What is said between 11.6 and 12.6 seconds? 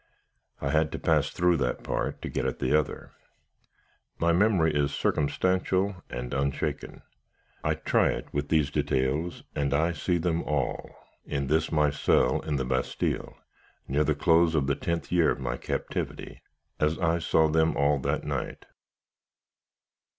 my cell in